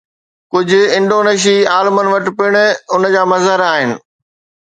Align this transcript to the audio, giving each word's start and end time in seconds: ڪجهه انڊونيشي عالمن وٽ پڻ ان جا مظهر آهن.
ڪجهه 0.53 0.83
انڊونيشي 0.97 1.55
عالمن 1.73 2.07
وٽ 2.13 2.25
پڻ 2.39 2.51
ان 2.93 3.01
جا 3.13 3.23
مظهر 3.33 3.65
آهن. 3.71 3.91